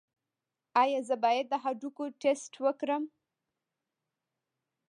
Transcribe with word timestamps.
ایا 0.81 0.99
زه 1.07 1.15
باید 1.23 1.45
د 1.49 1.53
هډوکو 1.63 2.03
ټسټ 2.21 2.53
وکړم؟ 2.65 3.03